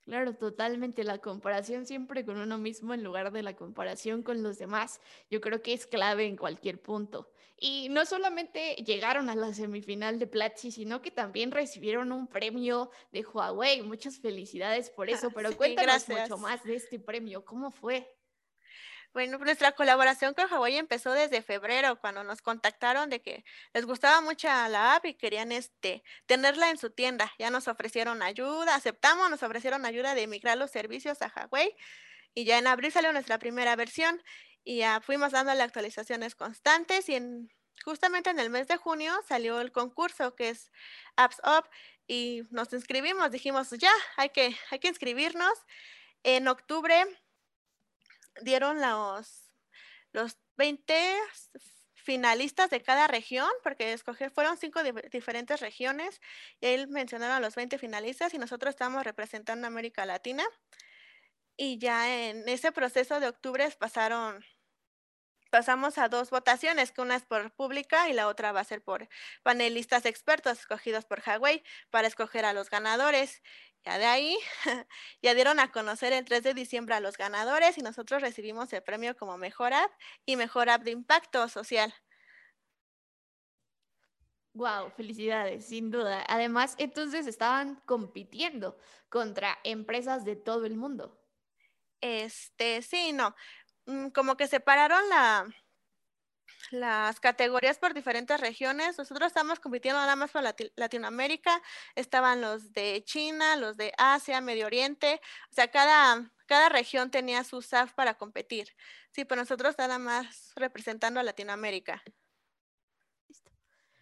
[0.06, 1.04] Claro, totalmente.
[1.04, 5.42] La comparación siempre con uno mismo en lugar de la comparación con los demás, yo
[5.42, 7.32] creo que es clave en cualquier punto.
[7.58, 12.92] Y no solamente llegaron a la semifinal de Platzi, sino que también recibieron un premio
[13.12, 13.82] de Huawei.
[13.82, 17.44] Muchas felicidades por eso, pero cuéntanos mucho más de este premio.
[17.44, 18.15] ¿Cómo fue?
[19.16, 24.20] Bueno, nuestra colaboración con Huawei empezó desde febrero, cuando nos contactaron de que les gustaba
[24.20, 27.32] mucho la app y querían este, tenerla en su tienda.
[27.40, 31.74] Ya nos ofrecieron ayuda, aceptamos, nos ofrecieron ayuda de migrar los servicios a Huawei
[32.34, 34.22] y ya en abril salió nuestra primera versión
[34.66, 37.50] y ya fuimos dándole actualizaciones constantes y en,
[37.86, 40.74] justamente en el mes de junio salió el concurso que es
[41.16, 41.70] Apps Up
[42.06, 45.54] y nos inscribimos, dijimos ya, hay que, hay que inscribirnos.
[46.24, 47.06] En octubre
[48.42, 49.52] dieron los,
[50.12, 50.96] los 20
[51.94, 56.22] finalistas de cada región, porque escoger, fueron cinco diferentes regiones,
[56.62, 60.46] y él mencionaron a los 20 finalistas y nosotros estamos representando a América Latina.
[61.58, 64.44] Y ya en ese proceso de octubre pasaron
[65.50, 68.84] pasamos a dos votaciones, que una es por pública y la otra va a ser
[68.84, 69.08] por
[69.42, 73.42] panelistas expertos escogidos por Huawei para escoger a los ganadores.
[73.86, 74.38] Ya de ahí,
[75.22, 78.82] ya dieron a conocer el 3 de diciembre a los ganadores y nosotros recibimos el
[78.82, 79.92] premio como Mejor App
[80.26, 81.94] y Mejor App de Impacto Social.
[84.54, 86.24] Wow, felicidades, sin duda.
[86.28, 88.78] Además, entonces estaban compitiendo
[89.10, 91.22] contra empresas de todo el mundo.
[92.02, 93.36] Este, sí, no.
[93.86, 95.46] Mm, como que separaron la,
[96.72, 98.98] las categorías por diferentes regiones.
[98.98, 100.44] Nosotros estamos compitiendo nada más por
[100.76, 101.62] Latinoamérica,
[101.96, 107.44] estaban los de China, los de Asia, Medio Oriente, o sea, cada, cada región tenía
[107.44, 108.76] su SAF para competir.
[109.12, 112.04] Sí, pero nosotros nada más representando a Latinoamérica.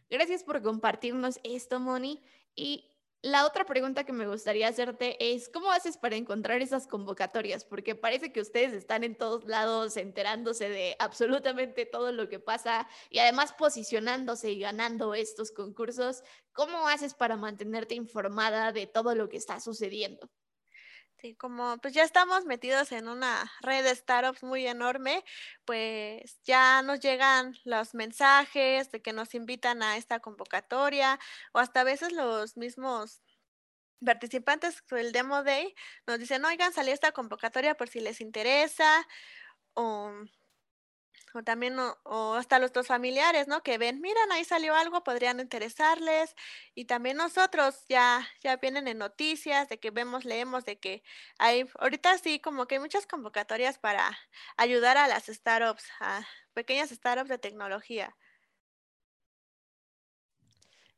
[0.09, 2.23] Gracias por compartirnos esto, Moni.
[2.55, 2.92] Y
[3.23, 7.63] la otra pregunta que me gustaría hacerte es, ¿cómo haces para encontrar esas convocatorias?
[7.63, 12.85] Porque parece que ustedes están en todos lados enterándose de absolutamente todo lo que pasa
[13.09, 16.21] y además posicionándose y ganando estos concursos.
[16.51, 20.29] ¿Cómo haces para mantenerte informada de todo lo que está sucediendo?
[21.23, 25.23] Sí, como pues ya estamos metidos en una red de startups muy enorme,
[25.63, 31.17] pues ya nos llegan los mensajes de que nos invitan a esta convocatoria
[31.53, 33.21] o hasta a veces los mismos
[34.05, 35.75] participantes del Demo Day
[36.07, 39.07] nos dicen, oigan, salió esta convocatoria por si les interesa
[39.75, 40.11] o
[41.33, 43.63] o también o, hasta nuestros familiares, ¿no?
[43.63, 46.35] Que ven, miran, ahí salió algo, podrían interesarles.
[46.75, 51.03] Y también nosotros ya, ya vienen en noticias de que vemos, leemos de que
[51.37, 54.17] hay, ahorita sí, como que hay muchas convocatorias para
[54.57, 58.15] ayudar a las startups, a pequeñas startups de tecnología.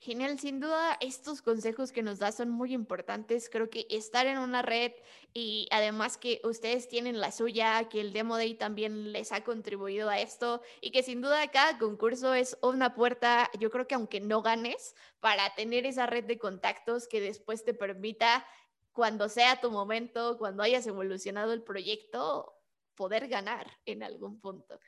[0.06, 3.50] Genial, sin duda estos consejos que nos da son muy importantes.
[3.50, 4.92] Creo que estar en una red
[5.34, 10.08] y además que ustedes tienen la suya, que el Demo Day también les ha contribuido
[10.08, 14.22] a esto y que sin duda cada concurso es una puerta, yo creo que aunque
[14.22, 18.46] no ganes, para tener esa red de contactos que después te permita,
[18.92, 22.62] cuando sea tu momento, cuando hayas evolucionado el proyecto,
[22.94, 24.80] poder ganar en algún punto.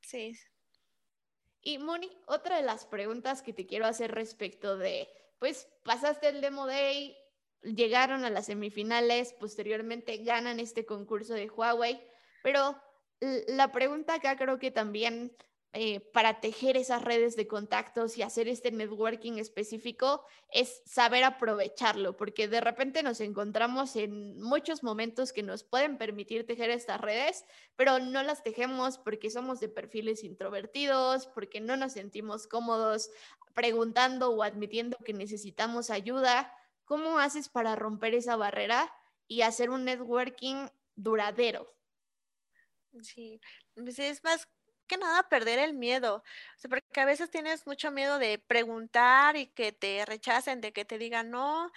[0.00, 0.34] Sí,
[1.64, 6.40] y Moni, otra de las preguntas que te quiero hacer respecto de, pues pasaste el
[6.40, 7.16] Demo Day,
[7.62, 12.00] llegaron a las semifinales, posteriormente ganan este concurso de Huawei,
[12.42, 12.78] pero
[13.20, 15.34] la pregunta acá creo que también
[15.76, 22.16] eh, para tejer esas redes de contactos y hacer este networking específico es saber aprovecharlo,
[22.16, 27.44] porque de repente nos encontramos en muchos momentos que nos pueden permitir tejer estas redes,
[27.74, 33.10] pero no las tejemos porque somos de perfiles introvertidos, porque no nos sentimos cómodos
[33.52, 36.56] preguntando o admitiendo que necesitamos ayuda.
[36.84, 38.94] ¿Cómo haces para romper esa barrera
[39.26, 41.74] y hacer un networking duradero?
[43.02, 43.40] Sí,
[43.74, 44.46] pues es más
[44.86, 49.36] que nada perder el miedo, o sea, porque a veces tienes mucho miedo de preguntar
[49.36, 51.72] y que te rechacen, de que te digan no.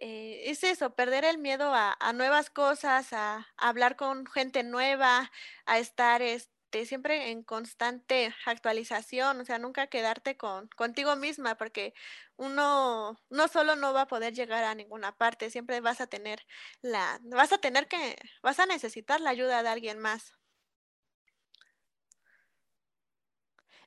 [0.00, 5.32] Eh, es eso, perder el miedo a, nuevas cosas, a, hablar con gente nueva,
[5.66, 11.94] a estar este, siempre en constante actualización, o sea, nunca quedarte con contigo misma, porque
[12.36, 16.46] uno no solo no va a poder llegar a ninguna parte, siempre vas a tener
[16.82, 20.37] la, vas a tener que, vas a necesitar la ayuda de alguien más.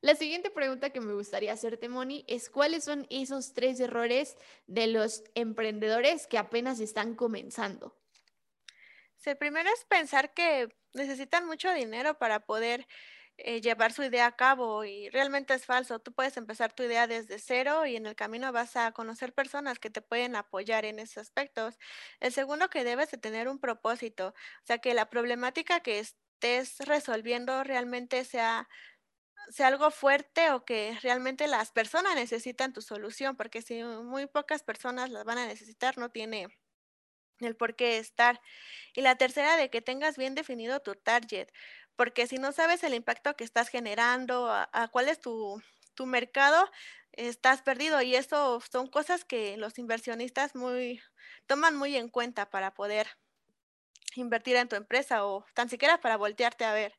[0.01, 4.35] La siguiente pregunta que me gustaría hacerte, Moni, es cuáles son esos tres errores
[4.65, 7.95] de los emprendedores que apenas están comenzando.
[9.23, 12.87] El primero es pensar que necesitan mucho dinero para poder
[13.37, 15.99] eh, llevar su idea a cabo y realmente es falso.
[15.99, 19.77] Tú puedes empezar tu idea desde cero y en el camino vas a conocer personas
[19.77, 21.77] que te pueden apoyar en esos aspectos.
[22.19, 26.79] El segundo que debes de tener un propósito, o sea, que la problemática que estés
[26.79, 28.67] resolviendo realmente sea
[29.49, 34.63] sea algo fuerte o que realmente las personas necesitan tu solución, porque si muy pocas
[34.63, 36.47] personas las van a necesitar, no tiene
[37.39, 38.41] el por qué estar.
[38.95, 41.49] Y la tercera, de que tengas bien definido tu target,
[41.95, 45.61] porque si no sabes el impacto que estás generando, a, cuál es tu,
[45.95, 46.69] tu mercado,
[47.13, 51.01] estás perdido y eso son cosas que los inversionistas muy
[51.47, 53.07] toman muy en cuenta para poder
[54.15, 56.97] invertir en tu empresa o tan siquiera para voltearte a ver.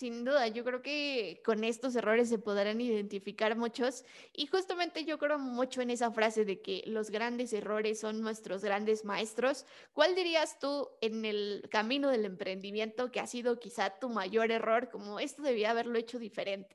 [0.00, 5.18] Sin duda, yo creo que con estos errores se podrán identificar muchos y justamente yo
[5.18, 9.66] creo mucho en esa frase de que los grandes errores son nuestros grandes maestros.
[9.92, 14.88] ¿Cuál dirías tú en el camino del emprendimiento que ha sido quizá tu mayor error,
[14.88, 16.74] como esto debía haberlo hecho diferente?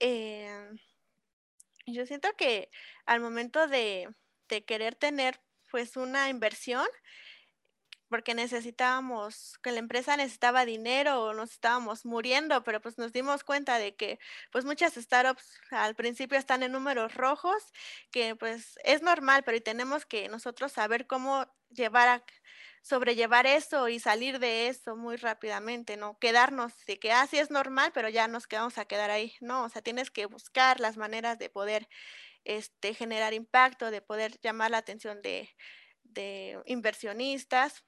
[0.00, 0.76] Em,
[1.86, 2.68] yo siento que
[3.06, 4.08] al momento de,
[4.48, 6.88] de querer tener pues una inversión,
[8.10, 13.44] porque necesitábamos, que la empresa necesitaba dinero o nos estábamos muriendo, pero pues nos dimos
[13.44, 14.18] cuenta de que
[14.52, 17.62] pues muchas startups al principio están en números rojos,
[18.10, 22.24] que pues es normal, pero tenemos que nosotros saber cómo llevar a
[22.82, 27.50] sobrellevar eso y salir de eso muy rápidamente, no quedarnos de que así ah, es
[27.50, 29.34] normal, pero ya nos quedamos a quedar ahí.
[29.40, 31.88] No, o sea, tienes que buscar las maneras de poder
[32.44, 35.50] este generar impacto, de poder llamar la atención de
[36.12, 37.84] de inversionistas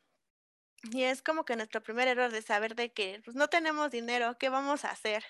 [0.90, 4.36] y es como que nuestro primer error de saber de que pues, no tenemos dinero,
[4.38, 5.22] ¿qué vamos a hacer?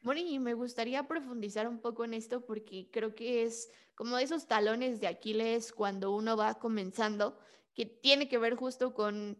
[0.00, 5.00] Moni, me gustaría profundizar un poco en esto porque creo que es como esos talones
[5.00, 7.38] de Aquiles cuando uno va comenzando,
[7.74, 9.38] que tiene que ver justo con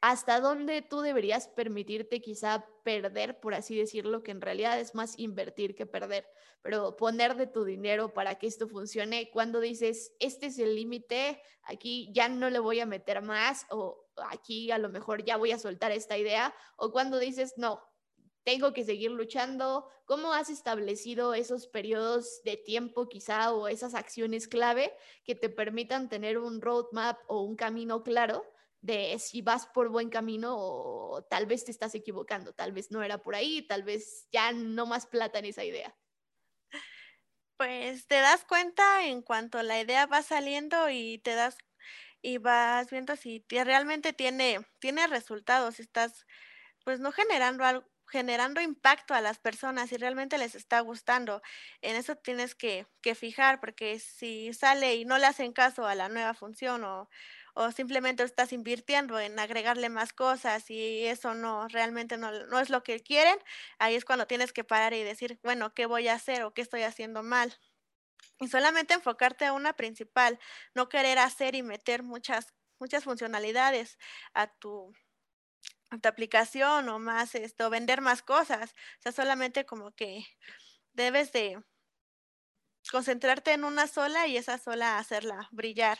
[0.00, 5.18] hasta dónde tú deberías permitirte quizá perder, por así decirlo, que en realidad es más
[5.18, 6.26] invertir que perder,
[6.62, 9.30] pero poner de tu dinero para que esto funcione.
[9.30, 14.06] Cuando dices, este es el límite, aquí ya no le voy a meter más o
[14.28, 17.82] aquí a lo mejor ya voy a soltar esta idea, o cuando dices, no,
[18.44, 19.86] tengo que seguir luchando.
[20.06, 24.92] ¿Cómo has establecido esos periodos de tiempo quizá o esas acciones clave
[25.24, 28.44] que te permitan tener un roadmap o un camino claro
[28.82, 33.02] de si vas por buen camino o tal vez te estás equivocando, tal vez no
[33.02, 35.96] era por ahí, tal vez ya no más plata en esa idea.
[37.56, 41.58] Pues te das cuenta en cuanto la idea va saliendo y te das
[42.22, 46.26] y vas viendo si realmente tiene, tiene resultados, estás
[46.84, 51.42] pues no generando algo, generando impacto a las personas y realmente les está gustando.
[51.82, 55.94] En eso tienes que, que fijar, porque si sale y no le hacen caso a
[55.94, 57.08] la nueva función o,
[57.54, 62.70] o simplemente estás invirtiendo en agregarle más cosas y eso no, realmente no, no es
[62.70, 63.36] lo que quieren,
[63.78, 66.62] ahí es cuando tienes que parar y decir, bueno, ¿qué voy a hacer o qué
[66.62, 67.54] estoy haciendo mal?
[68.40, 70.38] Y solamente enfocarte a una principal,
[70.74, 73.98] no querer hacer y meter muchas, muchas funcionalidades
[74.34, 74.92] a tu,
[75.90, 78.72] a tu aplicación o más esto, vender más cosas.
[79.00, 80.24] O sea, solamente como que
[80.94, 81.62] debes de
[82.92, 85.98] concentrarte en una sola y esa sola hacerla brillar.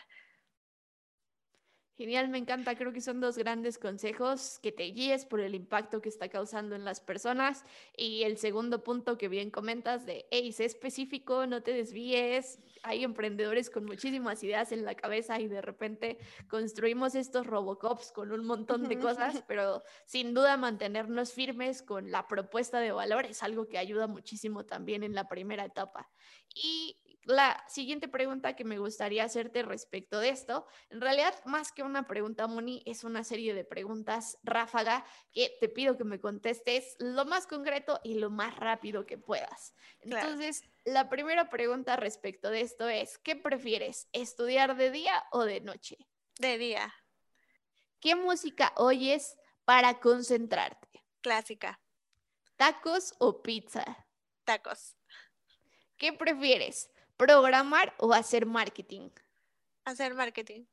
[2.01, 2.77] Genial, me encanta.
[2.77, 6.75] Creo que son dos grandes consejos, que te guíes por el impacto que está causando
[6.75, 7.67] en las personas.
[7.95, 12.59] Y el segundo punto que bien comentas de, hey, sé específico, no te desvíes.
[12.85, 16.17] Hay emprendedores con muchísimas ideas en la cabeza y de repente
[16.49, 22.27] construimos estos Robocops con un montón de cosas, pero sin duda mantenernos firmes con la
[22.29, 26.09] propuesta de valor es algo que ayuda muchísimo también en la primera etapa.
[26.55, 26.97] Y
[27.31, 32.07] la siguiente pregunta que me gustaría hacerte respecto de esto, en realidad más que una
[32.07, 37.25] pregunta, Moni, es una serie de preguntas ráfaga que te pido que me contestes lo
[37.25, 39.75] más concreto y lo más rápido que puedas.
[40.01, 45.61] Entonces, la primera pregunta respecto de esto es, ¿qué prefieres, estudiar de día o de
[45.61, 45.97] noche?
[46.39, 46.93] De día.
[48.01, 51.05] ¿Qué música oyes para concentrarte?
[51.21, 51.81] Clásica.
[52.57, 54.07] ¿Tacos o pizza?
[54.45, 54.97] Tacos.
[55.97, 56.91] ¿Qué prefieres?
[57.21, 59.11] ¿Programar o hacer marketing?
[59.85, 60.65] Hacer marketing.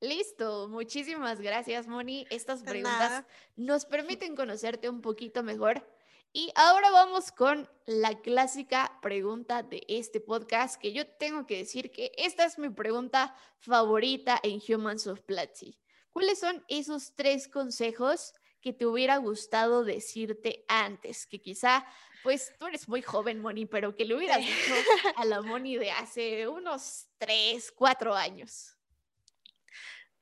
[0.00, 2.26] Listo, muchísimas gracias, Moni.
[2.30, 5.86] Estas preguntas nos permiten conocerte un poquito mejor.
[6.32, 11.90] Y ahora vamos con la clásica pregunta de este podcast, que yo tengo que decir
[11.90, 15.78] que esta es mi pregunta favorita en Humans of Platzi.
[16.08, 18.32] ¿Cuáles son esos tres consejos
[18.68, 21.26] que te hubiera gustado decirte antes?
[21.26, 21.86] Que quizá
[22.22, 24.74] pues tú eres muy joven, Moni, pero que le hubieras dicho
[25.16, 28.76] a la Moni de hace unos tres, cuatro años.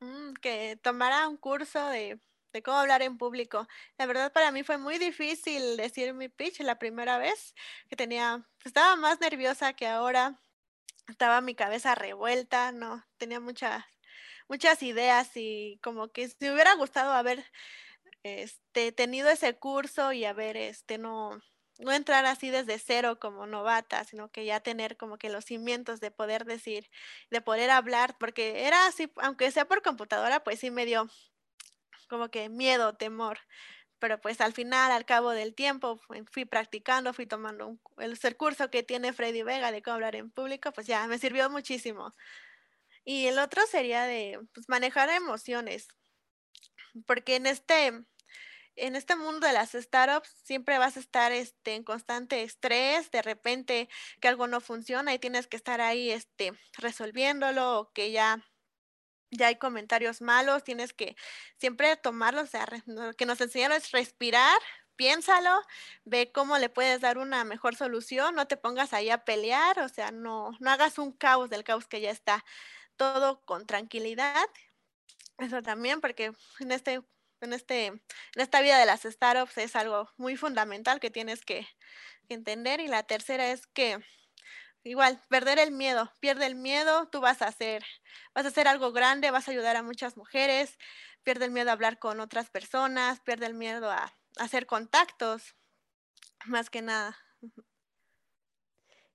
[0.01, 2.20] Mm, que tomara un curso de,
[2.53, 3.66] de cómo hablar en público.
[3.99, 7.55] La verdad para mí fue muy difícil decir mi pitch la primera vez
[7.88, 10.38] que tenía, pues, estaba más nerviosa que ahora,
[11.09, 13.84] estaba mi cabeza revuelta, no, tenía muchas,
[14.49, 17.44] muchas ideas y como que si me hubiera gustado haber
[18.43, 21.41] este, tenido ese curso y haber, este, no,
[21.79, 26.01] no entrar así desde cero como novata, sino que ya tener como que los cimientos
[26.01, 26.91] de poder decir,
[27.31, 31.09] de poder hablar, porque era así, aunque sea por computadora, pues sí me dio
[32.09, 33.39] como que miedo, temor.
[33.99, 35.99] Pero pues al final, al cabo del tiempo,
[36.31, 40.31] fui practicando, fui tomando el, el curso que tiene Freddy Vega de cómo hablar en
[40.31, 42.12] público, pues ya me sirvió muchísimo.
[43.05, 45.89] Y el otro sería de pues, manejar emociones,
[47.07, 48.05] porque en este,
[48.77, 53.22] en este mundo de las startups siempre vas a estar este, en constante estrés, de
[53.22, 53.89] repente
[54.20, 58.47] que algo no funciona y tienes que estar ahí este, resolviéndolo o que ya,
[59.31, 61.16] ya hay comentarios malos, tienes que
[61.59, 64.59] siempre tomarlo, o sea, lo que nos enseñaron es respirar,
[64.97, 65.62] piénsalo,
[66.05, 69.89] ve cómo le puedes dar una mejor solución, no te pongas ahí a pelear, o
[69.89, 72.45] sea, no, no hagas un caos del caos que ya está,
[72.97, 74.47] todo con tranquilidad.
[75.39, 77.03] Eso también, porque en este
[77.41, 78.03] en, este, en
[78.34, 81.66] esta vida de las startups es algo muy fundamental que tienes que,
[82.28, 82.80] entender.
[82.80, 83.99] Y la tercera es que
[84.82, 87.84] igual, perder el miedo, pierde el miedo, tú vas a hacer,
[88.34, 90.78] vas a hacer algo grande, vas a ayudar a muchas mujeres,
[91.22, 95.57] pierde el miedo a hablar con otras personas, pierde el miedo a, a hacer contactos,
[96.47, 97.18] más que nada.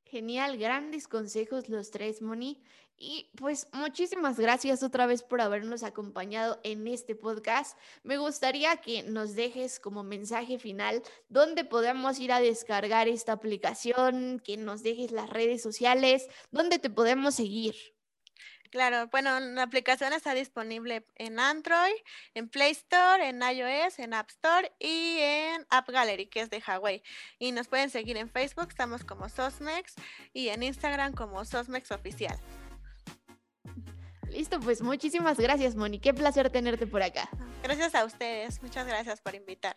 [0.03, 2.61] Genial, grandes consejos los tres, Moni.
[3.03, 7.75] Y pues muchísimas gracias otra vez por habernos acompañado en este podcast.
[8.03, 14.39] Me gustaría que nos dejes como mensaje final dónde podemos ir a descargar esta aplicación,
[14.45, 17.73] que nos dejes las redes sociales, dónde te podemos seguir.
[18.69, 21.95] Claro, bueno, la aplicación está disponible en Android,
[22.35, 26.61] en Play Store, en iOS, en App Store y en App Gallery, que es de
[26.65, 27.01] Huawei.
[27.39, 29.95] Y nos pueden seguir en Facebook, estamos como Sosmex,
[30.33, 32.39] y en Instagram como Sosmex Oficial.
[34.29, 35.99] Listo, pues muchísimas gracias, Moni.
[35.99, 37.29] Qué placer tenerte por acá.
[37.63, 38.61] Gracias a ustedes.
[38.61, 39.75] Muchas gracias por invitar.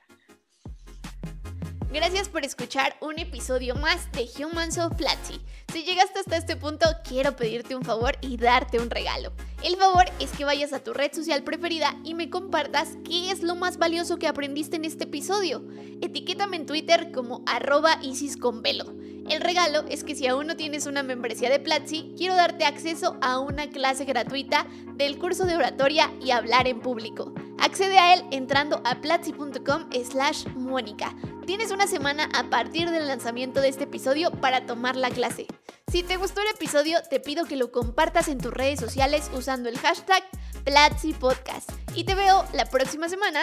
[1.95, 5.41] Gracias por escuchar un episodio más de Humans of Platzi.
[5.73, 9.33] Si llegaste hasta este punto, quiero pedirte un favor y darte un regalo.
[9.63, 13.45] El favor es que vayas a tu red social preferida y me compartas qué es
[13.45, 15.65] lo más valioso que aprendiste en este episodio.
[16.03, 18.93] Etiquétame en Twitter como arroba Isis con velo.
[19.29, 23.17] El regalo es que si aún no tienes una membresía de Platzi, quiero darte acceso
[23.23, 27.33] a una clase gratuita del curso de oratoria y hablar en público.
[27.59, 31.15] Accede a él entrando a platzi.com slash Mónica.
[31.47, 35.47] Tienes una semana a partir del lanzamiento de este episodio para tomar la clase.
[35.91, 39.69] Si te gustó el episodio, te pido que lo compartas en tus redes sociales usando
[39.69, 40.23] el hashtag
[40.65, 41.71] Platzi Podcast.
[41.95, 43.41] Y te veo la próxima semana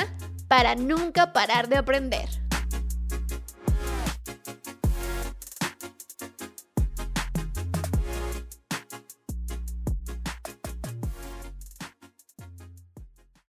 [0.47, 2.27] para nunca parar de aprender.